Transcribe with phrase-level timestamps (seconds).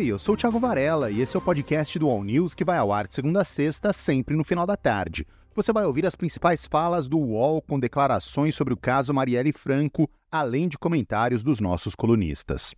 [0.00, 2.64] Oi, eu sou o Thiago Varela e esse é o podcast do All News que
[2.64, 5.26] vai ao ar de segunda a sexta, sempre no final da tarde.
[5.54, 10.08] Você vai ouvir as principais falas do UOL com declarações sobre o caso Marielle Franco,
[10.32, 12.74] além de comentários dos nossos colunistas.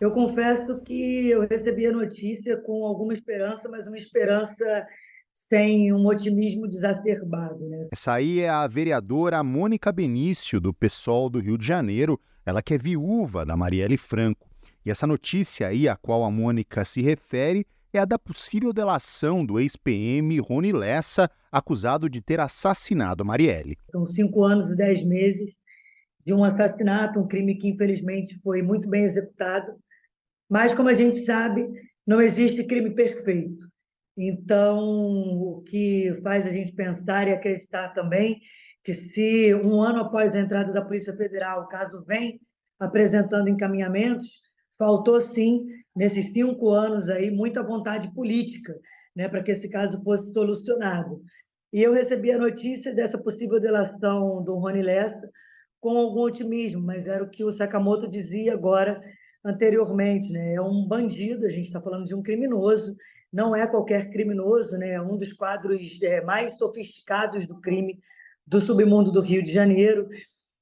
[0.00, 4.86] Eu confesso que eu recebi a notícia com alguma esperança, mas uma esperança
[5.34, 7.68] sem um otimismo desacerbado.
[7.68, 7.88] Né?
[7.92, 12.74] Essa aí é a vereadora Mônica Benício, do PSOL do Rio de Janeiro, ela que
[12.74, 14.48] é viúva da Marielle Franco.
[14.84, 19.44] E essa notícia aí a qual a Mônica se refere é a da possível delação
[19.44, 23.76] do ex-PM Rony Lessa, acusado de ter assassinado a Marielle.
[23.90, 25.52] São cinco anos e dez meses
[26.24, 29.74] de um assassinato, um crime que infelizmente foi muito bem executado.
[30.48, 31.66] Mas, como a gente sabe,
[32.06, 33.66] não existe crime perfeito.
[34.16, 38.40] Então, o que faz a gente pensar e acreditar também
[38.86, 42.40] que se um ano após a entrada da Polícia Federal o caso vem
[42.78, 44.42] apresentando encaminhamentos,
[44.78, 48.78] faltou sim, nesses cinco anos aí, muita vontade política
[49.14, 51.20] né, para que esse caso fosse solucionado.
[51.72, 55.28] E eu recebi a notícia dessa possível delação do Rony Lessa
[55.80, 59.02] com algum otimismo, mas era o que o Sakamoto dizia agora
[59.44, 60.54] anteriormente, né?
[60.54, 62.96] É um bandido, a gente está falando de um criminoso,
[63.32, 64.92] não é qualquer criminoso, né?
[64.92, 67.98] É um dos quadros é, mais sofisticados do crime
[68.46, 70.08] do submundo do Rio de Janeiro.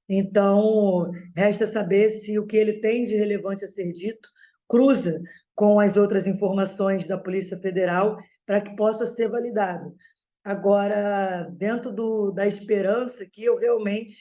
[0.09, 4.29] Então, resta saber se o que ele tem de relevante a ser dito
[4.69, 5.21] cruza
[5.55, 9.95] com as outras informações da Polícia Federal para que possa ser validado.
[10.43, 14.17] Agora, dentro do, da esperança que eu realmente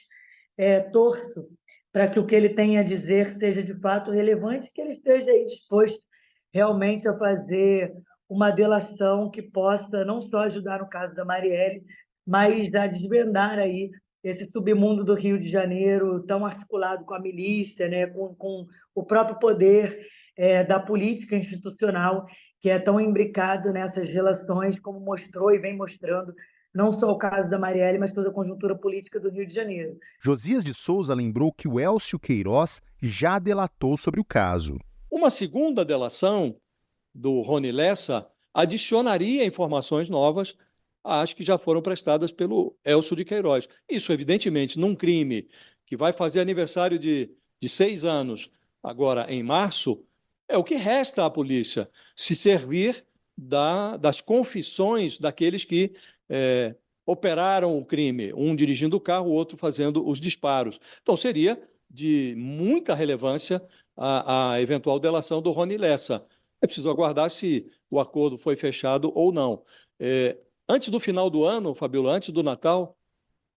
[0.56, 1.48] é, torço
[1.92, 5.30] para que o que ele tem a dizer seja de fato relevante, que ele esteja
[5.30, 6.00] aí disposto
[6.52, 7.92] realmente a fazer
[8.28, 11.84] uma delação que possa não só ajudar no caso da Marielle,
[12.26, 13.90] mas a desvendar aí
[14.22, 19.04] esse submundo do Rio de Janeiro tão articulado com a milícia, né, com, com o
[19.04, 20.00] próprio poder
[20.36, 22.26] é, da política institucional,
[22.60, 26.34] que é tão imbricado nessas relações, como mostrou e vem mostrando
[26.74, 29.96] não só o caso da Marielle, mas toda a conjuntura política do Rio de Janeiro.
[30.20, 34.78] Josias de Souza lembrou que o Elcio Queiroz já delatou sobre o caso.
[35.08, 36.56] Uma segunda delação
[37.14, 40.56] do Rony Lessa adicionaria informações novas
[41.04, 43.68] às que já foram prestadas pelo Elcio de Queiroz.
[43.88, 45.46] Isso, evidentemente, num crime
[45.84, 48.50] que vai fazer aniversário de, de seis anos,
[48.82, 50.02] agora em março,
[50.48, 53.04] é o que resta à polícia se servir
[53.36, 55.94] da, das confissões daqueles que
[56.28, 56.74] é,
[57.06, 60.80] operaram o crime, um dirigindo o carro, o outro fazendo os disparos.
[61.02, 61.60] Então, seria
[61.90, 63.62] de muita relevância
[63.96, 66.24] a, a eventual delação do Rony Lessa.
[66.60, 69.62] É preciso aguardar se o acordo foi fechado ou não.
[70.00, 70.36] É,
[70.68, 72.96] antes do final do ano, Fabiola, antes do Natal,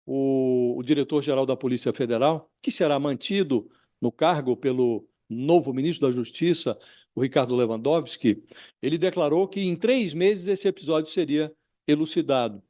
[0.06, 6.14] o, o diretor-geral da Polícia Federal, que será mantido no cargo pelo novo ministro da
[6.14, 6.78] Justiça,
[7.16, 8.44] o Ricardo Lewandowski,
[8.82, 11.52] ele declarou que em três meses esse episódio seria
[11.88, 12.62] elucidado.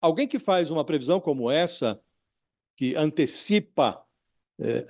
[0.00, 2.00] Alguém que faz uma previsão como essa,
[2.74, 4.02] que antecipa
[4.58, 4.86] é,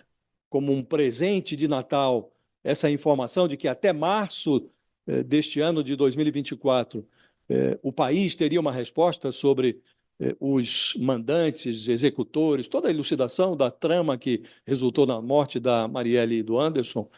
[0.49, 2.33] como um presente de Natal
[2.63, 4.69] essa informação de que até março
[5.07, 7.07] é, deste ano de 2024
[7.49, 9.81] é, o país teria uma resposta sobre
[10.19, 16.39] é, os mandantes, executores, toda a elucidação da trama que resultou na morte da Marielle
[16.39, 17.09] e do Anderson,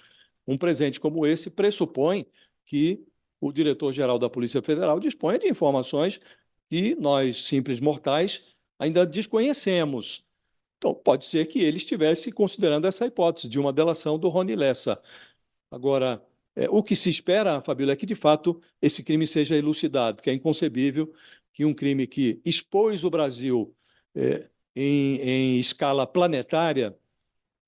[0.47, 2.27] um presente como esse pressupõe
[2.65, 3.05] que
[3.41, 6.21] o diretor-geral da Polícia Federal dispõe de informações
[6.69, 8.43] que nós, simples mortais,
[8.79, 10.25] ainda desconhecemos.
[10.77, 15.01] Então, pode ser que ele estivesse considerando essa hipótese de uma delação do Rony Lessa.
[15.71, 16.23] Agora,
[16.59, 20.29] é, o que se espera, Fabíola, é que, de fato, esse crime seja elucidado, porque
[20.29, 21.13] é inconcebível
[21.53, 23.73] que um crime que expôs o Brasil
[24.13, 26.97] é, em, em, escala planetária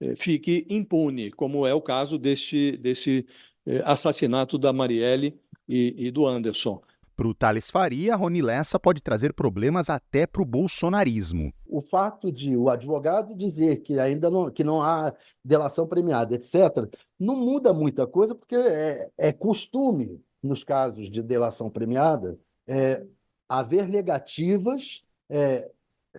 [0.00, 3.24] é, fique impune, como é o caso deste, desse
[3.64, 6.82] é, assassinato da Marielle e, e do Anderson.
[7.20, 11.52] Para o Thales Faria, Rony Lessa pode trazer problemas até para o bolsonarismo.
[11.68, 15.12] O fato de o advogado dizer que ainda não, que não há
[15.44, 16.88] delação premiada, etc.,
[17.18, 23.04] não muda muita coisa, porque é, é costume, nos casos de delação premiada, é,
[23.46, 25.70] haver negativas é,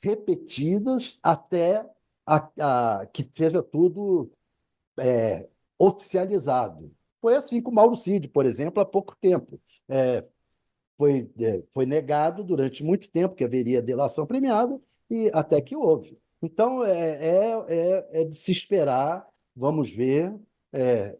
[0.03, 1.83] repetidas até
[2.27, 4.31] a, a, que seja tudo
[4.99, 5.49] é,
[5.79, 6.91] oficializado.
[7.19, 9.59] Foi assim com o Mauro Cid, por exemplo, há pouco tempo.
[9.89, 10.23] É,
[11.01, 16.15] foi, é, foi negado durante muito tempo que haveria delação premiada e até que houve.
[16.39, 20.31] Então, é, é, é, é de se esperar, vamos ver,
[20.71, 21.17] é,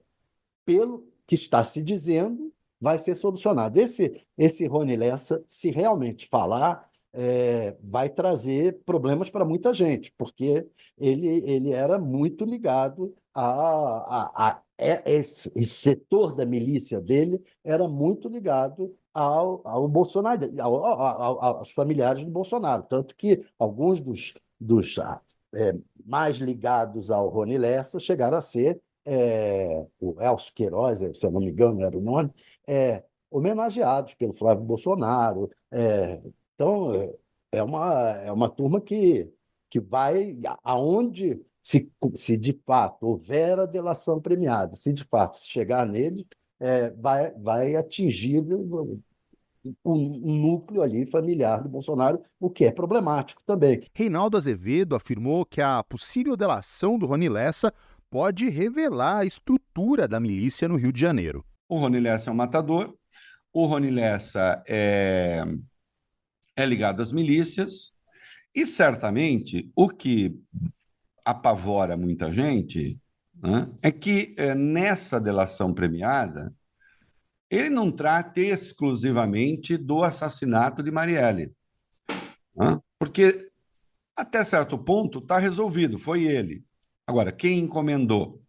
[0.64, 3.80] pelo que está se dizendo, vai ser solucionado.
[3.80, 10.68] Esse, esse Rony Lessa, se realmente falar, é, vai trazer problemas para muita gente, porque
[10.96, 14.62] ele, ele era muito ligado a, a, a,
[15.06, 21.72] esse, esse, setor da milícia dele era muito ligado ao, ao Bolsonaro, ao, ao, aos
[21.72, 22.84] familiares do Bolsonaro.
[22.84, 25.22] Tanto que alguns dos, dos ah,
[25.54, 25.76] é,
[26.06, 31.40] mais ligados ao Rony Lessa chegaram a ser é, o Elcio Queiroz, se eu não
[31.40, 32.32] me engano era o nome,
[32.68, 35.50] é, homenageados pelo Flávio Bolsonaro.
[35.72, 36.22] É,
[36.56, 37.14] então, é,
[37.54, 39.30] é uma, é uma turma que,
[39.70, 45.86] que vai aonde se, se de fato houver a delação premiada, se de fato chegar
[45.86, 46.26] nele,
[46.60, 49.02] é, vai, vai atingir um,
[49.86, 53.82] um, núcleo ali familiar do Bolsonaro, o que é problemático também.
[53.94, 57.74] Reinaldo Azevedo afirmou que a possível delação do Rony Lessa
[58.10, 61.46] pode revelar a estrutura da milícia no Rio de Janeiro.
[61.70, 62.94] O Rony Lessa é um matador,
[63.54, 65.44] o Rony Lessa é,
[66.56, 67.94] é ligado às milícias,
[68.54, 70.38] e certamente o que
[71.26, 73.00] apavora muita gente
[73.36, 76.54] né, é que é, nessa delação premiada
[77.50, 81.54] ele não trata exclusivamente do assassinato de Marielle.
[82.56, 83.50] Né, porque
[84.16, 86.64] até certo ponto está resolvido, foi ele.
[87.06, 88.42] Agora, quem encomendou?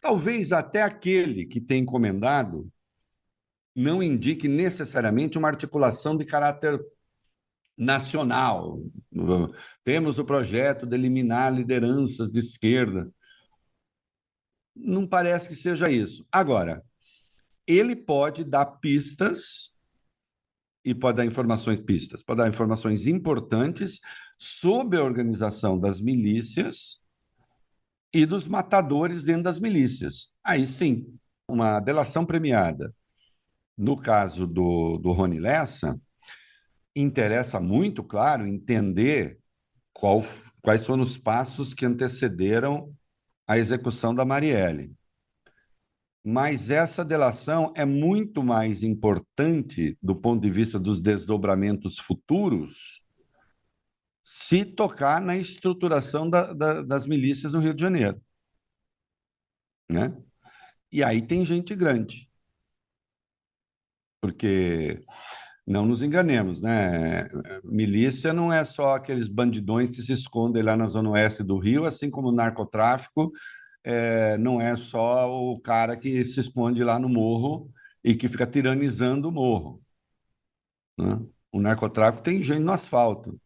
[0.00, 2.70] Talvez até aquele que tem encomendado
[3.74, 6.78] não indique necessariamente uma articulação de caráter
[7.76, 8.80] nacional.
[9.84, 13.10] Temos o projeto de eliminar lideranças de esquerda.
[14.74, 16.26] Não parece que seja isso.
[16.30, 16.82] Agora,
[17.66, 19.72] ele pode dar pistas
[20.84, 24.00] e pode dar informações pistas, pode dar informações importantes
[24.36, 27.00] sobre a organização das milícias
[28.12, 30.32] e dos matadores dentro das milícias.
[30.44, 31.06] Aí sim,
[31.48, 32.92] uma delação premiada.
[33.76, 35.98] No caso do, do Rony Lessa,
[36.94, 39.38] interessa muito, claro, entender
[39.92, 40.20] qual,
[40.60, 42.94] quais foram os passos que antecederam
[43.46, 44.94] a execução da Marielle.
[46.24, 53.02] Mas essa delação é muito mais importante do ponto de vista dos desdobramentos futuros
[54.22, 58.22] se tocar na estruturação da, da, das milícias no Rio de Janeiro.
[59.90, 60.16] Né?
[60.92, 62.30] E aí tem gente grande.
[64.20, 65.04] Porque
[65.66, 67.28] não nos enganemos, né?
[67.64, 71.84] Milícia não é só aqueles bandidões que se escondem lá na zona oeste do Rio,
[71.84, 73.32] assim como o narcotráfico
[73.84, 77.70] é, não é só o cara que se esconde lá no morro
[78.04, 79.82] e que fica tiranizando o morro.
[80.98, 81.20] Né?
[81.52, 83.40] O narcotráfico tem gente no asfalto.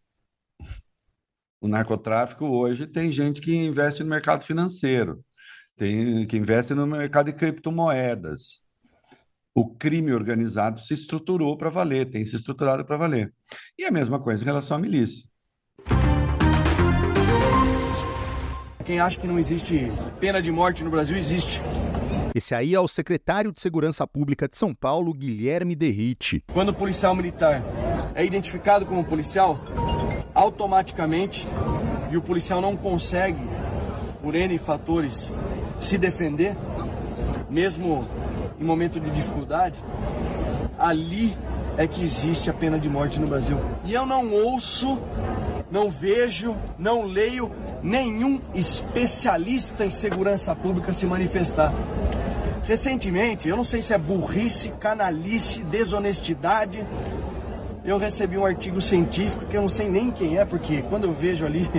[1.60, 5.24] O narcotráfico hoje tem gente que investe no mercado financeiro,
[5.76, 8.65] tem que investe no mercado de criptomoedas
[9.56, 13.32] o crime organizado se estruturou para valer, tem se estruturado para valer.
[13.78, 15.24] E a mesma coisa em relação à milícia.
[18.84, 21.62] Quem acha que não existe pena de morte no Brasil, existe.
[22.34, 26.44] Esse aí é o secretário de Segurança Pública de São Paulo, Guilherme Derrite.
[26.52, 27.64] Quando o policial militar
[28.14, 29.58] é identificado como policial,
[30.34, 31.48] automaticamente,
[32.10, 33.40] e o policial não consegue,
[34.22, 35.32] por N fatores,
[35.80, 36.54] se defender,
[37.48, 38.06] mesmo
[38.60, 39.78] em momento de dificuldade,
[40.78, 41.36] ali
[41.76, 43.58] é que existe a pena de morte no Brasil.
[43.84, 44.98] E eu não ouço,
[45.70, 47.50] não vejo, não leio
[47.82, 51.72] nenhum especialista em segurança pública se manifestar.
[52.64, 56.84] Recentemente, eu não sei se é burrice, canalice, desonestidade,
[57.87, 61.12] eu recebi um artigo científico que eu não sei nem quem é, porque quando eu
[61.12, 61.71] vejo ali,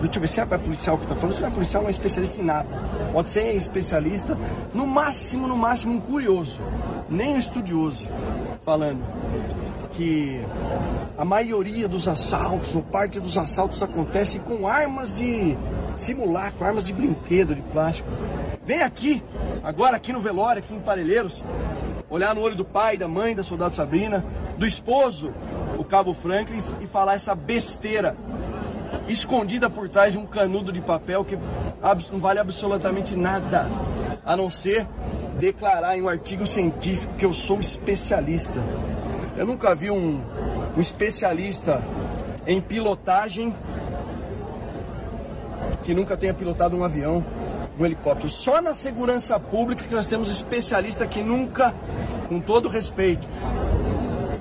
[0.00, 1.90] deixa eu ver se é policial que está falando, se não é policial, não é
[1.90, 2.68] especialista em nada.
[3.12, 4.36] Pode ser especialista,
[4.72, 6.58] no máximo, no máximo, um curioso,
[7.10, 8.08] nem um estudioso,
[8.64, 9.04] falando
[9.92, 10.40] que
[11.18, 15.56] a maioria dos assaltos, ou parte dos assaltos, acontece com armas de
[15.96, 18.08] simulacro, armas de brinquedo, de plástico.
[18.64, 19.22] Vem aqui,
[19.62, 21.42] agora aqui no velório, aqui em Parelheiros,
[22.10, 24.24] olhar no olho do pai, da mãe, da soldado Sabrina,
[24.58, 25.32] do esposo,
[25.78, 28.16] o Cabo Franklin, e falar essa besteira
[29.08, 31.38] escondida por trás de um canudo de papel que
[32.12, 33.68] não vale absolutamente nada,
[34.24, 34.86] a não ser
[35.38, 38.62] declarar em um artigo científico que eu sou especialista.
[39.36, 40.20] Eu nunca vi um,
[40.76, 41.82] um especialista
[42.46, 43.54] em pilotagem
[45.82, 47.24] que nunca tenha pilotado um avião
[47.80, 48.28] um helicóptero.
[48.28, 51.74] Só na segurança pública que nós temos especialistas que nunca,
[52.28, 53.26] com todo respeito,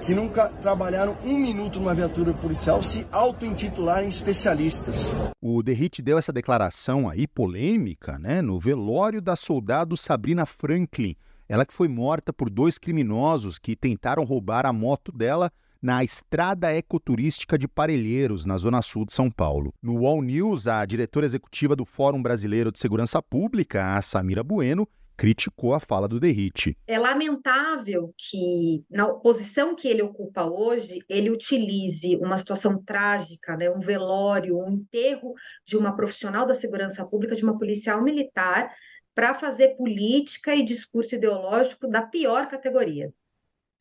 [0.01, 5.11] que nunca trabalharam um minuto numa viatura policial se auto-intitularem especialistas.
[5.41, 11.15] O Derrite deu essa declaração aí polêmica, né, no velório da soldado Sabrina Franklin,
[11.47, 16.73] ela que foi morta por dois criminosos que tentaram roubar a moto dela na estrada
[16.73, 19.73] ecoturística de Parelheiros, na zona sul de São Paulo.
[19.81, 24.87] No All News, a diretora executiva do Fórum Brasileiro de Segurança Pública, a Samira Bueno,
[25.19, 26.77] criticou a fala do Derrite.
[26.87, 33.69] É lamentável que, na posição que ele ocupa hoje, ele utilize uma situação trágica, né,
[33.69, 35.33] um velório, um enterro
[35.65, 38.73] de uma profissional da segurança pública, de uma policial militar,
[39.13, 43.11] para fazer política e discurso ideológico da pior categoria.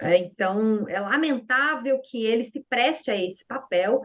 [0.00, 4.02] É, então, é lamentável que ele se preste a esse papel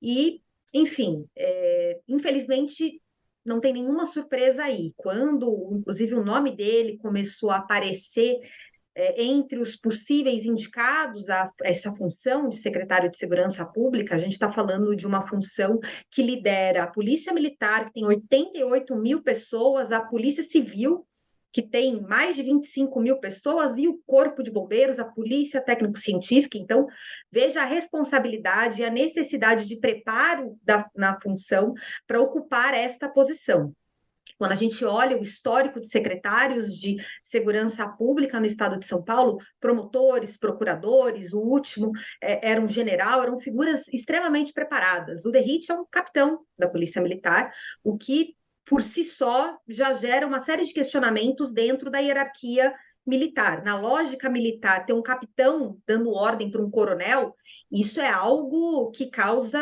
[0.00, 0.42] e,
[0.74, 3.00] enfim, é, infelizmente
[3.44, 4.92] não tem nenhuma surpresa aí.
[4.96, 8.38] Quando, inclusive, o nome dele começou a aparecer
[8.94, 14.32] é, entre os possíveis indicados a essa função de secretário de Segurança Pública, a gente
[14.32, 15.78] está falando de uma função
[16.10, 21.06] que lidera a Polícia Militar, que tem 88 mil pessoas, a Polícia Civil,
[21.52, 26.56] que tem mais de 25 mil pessoas, e o Corpo de Bombeiros, a Polícia Técnico-Científica.
[26.56, 26.86] Então,
[27.30, 31.74] veja a responsabilidade e a necessidade de preparo da, na função
[32.06, 33.74] para ocupar esta posição.
[34.38, 39.00] Quando a gente olha o histórico de secretários de segurança pública no estado de São
[39.00, 45.24] Paulo, promotores, procuradores, o último é, era um general, eram figuras extremamente preparadas.
[45.24, 47.52] O Derrite é um capitão da Polícia Militar,
[47.84, 52.72] o que por si só já gera uma série de questionamentos dentro da hierarquia
[53.06, 53.62] militar.
[53.64, 57.34] Na lógica militar, ter um capitão dando ordem para um coronel,
[57.70, 59.58] isso é algo que causa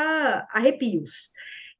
[0.50, 1.30] arrepios.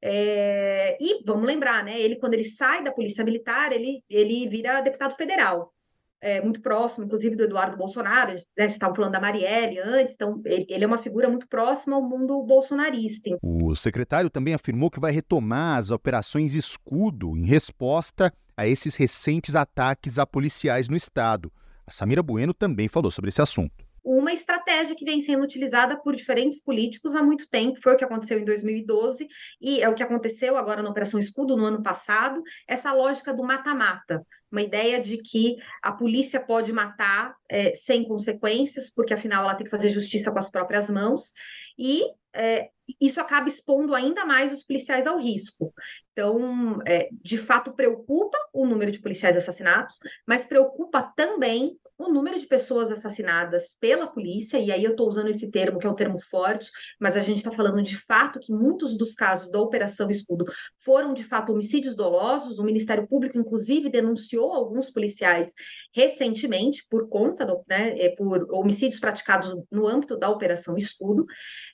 [0.02, 2.00] É, e vamos lembrar, né?
[2.00, 5.74] Ele, quando ele sai da Polícia Militar, ele, ele vira deputado federal
[6.20, 10.66] é, muito próximo, inclusive do Eduardo Bolsonaro, né, estavam falando da Marielle antes, então ele,
[10.68, 13.30] ele, é uma figura muito próxima ao mundo bolsonarista.
[13.42, 19.56] O secretário também afirmou que vai retomar as operações escudo em resposta a esses recentes
[19.56, 21.52] ataques a policiais no estado.
[21.86, 26.14] A Samira Bueno também falou sobre esse assunto uma estratégia que vem sendo utilizada por
[26.14, 29.26] diferentes políticos há muito tempo, foi o que aconteceu em 2012
[29.60, 33.42] e é o que aconteceu agora na Operação Escudo no ano passado, essa lógica do
[33.42, 39.54] mata-mata, uma ideia de que a polícia pode matar é, sem consequências, porque afinal ela
[39.54, 41.32] tem que fazer justiça com as próprias mãos,
[41.78, 42.02] e
[42.32, 45.72] é, isso acaba expondo ainda mais os policiais ao risco.
[46.12, 52.38] Então, é, de fato, preocupa o número de policiais assassinados, mas preocupa também o número
[52.38, 55.94] de pessoas assassinadas pela polícia, e aí eu estou usando esse termo, que é um
[55.94, 60.10] termo forte, mas a gente está falando de fato que muitos dos casos da Operação
[60.10, 60.46] Escudo
[60.78, 62.58] foram de fato homicídios dolosos.
[62.58, 65.52] O Ministério Público, inclusive, denunciou alguns policiais
[65.94, 71.26] recentemente por conta do, né, é, por homicídios praticados no âmbito da Operação Escudo,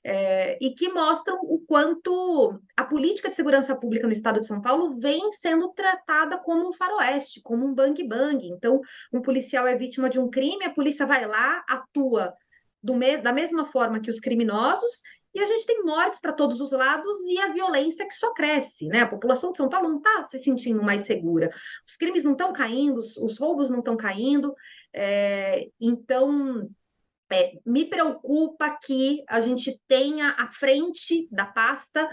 [0.04, 4.60] é, e que mostram o quanto a política de segurança pública no estado de São
[4.60, 8.46] Paulo vem sendo tratada como um faroeste, como um bang-bang.
[8.48, 8.80] Então,
[9.12, 12.34] um policial é vítima de de um crime, a polícia vai lá, atua
[12.82, 15.02] me da mesma forma que os criminosos,
[15.34, 18.86] e a gente tem mortes para todos os lados e a violência que só cresce,
[18.86, 19.00] né?
[19.00, 21.52] A população de São Paulo não está se sentindo mais segura,
[21.86, 24.54] os crimes não estão caindo, os, os, roubos não estão caindo,
[24.94, 26.68] é, então
[27.30, 32.08] é, me preocupa que a gente tenha à frente da pasta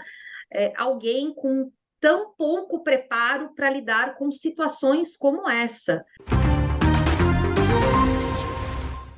[0.52, 6.04] é, alguém com tão pouco preparo para lidar com situações como essa.